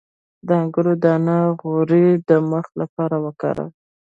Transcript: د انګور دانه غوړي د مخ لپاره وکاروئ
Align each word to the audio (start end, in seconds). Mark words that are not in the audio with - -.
د 0.47 0.49
انګور 0.61 0.87
دانه 1.03 1.37
غوړي 1.61 2.07
د 2.27 2.29
مخ 2.51 2.65
لپاره 2.81 3.15
وکاروئ 3.25 3.71